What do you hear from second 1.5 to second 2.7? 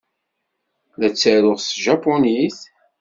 s tjapunit?